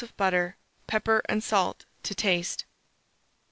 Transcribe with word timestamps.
of 0.03 0.17
butter, 0.17 0.57
pepper 0.87 1.21
and 1.29 1.43
salt 1.43 1.85
to 2.01 2.15
taste. 2.15 2.65